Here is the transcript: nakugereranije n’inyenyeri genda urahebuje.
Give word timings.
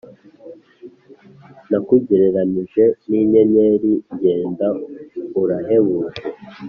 nakugereranije 1.69 2.83
n’inyenyeri 3.09 3.91
genda 4.21 4.67
urahebuje. 5.41 6.21